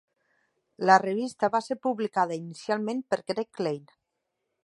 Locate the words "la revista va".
0.89-1.61